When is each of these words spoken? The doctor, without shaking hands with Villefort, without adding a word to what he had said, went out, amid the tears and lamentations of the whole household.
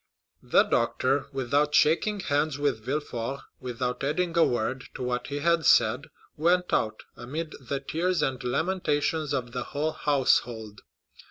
The 0.41 0.63
doctor, 0.63 1.27
without 1.31 1.75
shaking 1.75 2.21
hands 2.21 2.57
with 2.57 2.83
Villefort, 2.83 3.41
without 3.59 4.03
adding 4.03 4.35
a 4.35 4.43
word 4.43 4.85
to 4.95 5.03
what 5.03 5.27
he 5.27 5.37
had 5.41 5.63
said, 5.63 6.07
went 6.35 6.73
out, 6.73 7.03
amid 7.15 7.51
the 7.61 7.79
tears 7.81 8.23
and 8.23 8.43
lamentations 8.43 9.31
of 9.31 9.51
the 9.51 9.63
whole 9.75 9.91
household. 9.91 10.81